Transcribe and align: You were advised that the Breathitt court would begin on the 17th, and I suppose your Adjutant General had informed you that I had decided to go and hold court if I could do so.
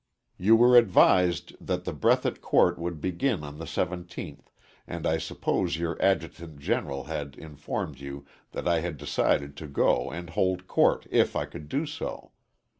You 0.39 0.55
were 0.55 0.77
advised 0.77 1.55
that 1.63 1.83
the 1.85 1.93
Breathitt 1.93 2.41
court 2.41 2.79
would 2.79 2.99
begin 2.99 3.43
on 3.43 3.59
the 3.59 3.65
17th, 3.65 4.47
and 4.87 5.05
I 5.05 5.19
suppose 5.19 5.77
your 5.77 5.95
Adjutant 6.01 6.57
General 6.57 7.03
had 7.03 7.35
informed 7.35 7.99
you 7.99 8.25
that 8.53 8.67
I 8.67 8.79
had 8.79 8.97
decided 8.97 9.55
to 9.57 9.67
go 9.67 10.09
and 10.09 10.31
hold 10.31 10.65
court 10.65 11.05
if 11.11 11.35
I 11.35 11.45
could 11.45 11.69
do 11.69 11.85
so. 11.85 12.31